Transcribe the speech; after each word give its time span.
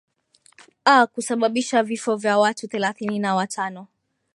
a 0.85 1.07
kusababisha 1.07 1.83
vifo 1.83 2.15
vya 2.15 2.37
watu 2.37 2.67
thelathini 2.67 3.19
na 3.19 3.35
watano 3.35 3.87